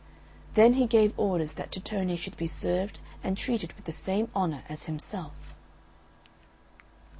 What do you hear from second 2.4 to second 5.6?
served and treated with the same honour as himself.